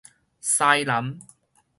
[0.41, 1.19] 西南